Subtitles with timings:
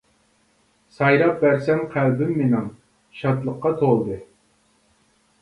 [0.95, 2.65] سايراپ بەرسە قەلبىم مېنىڭ،
[3.21, 4.19] شادلىققا تولدى.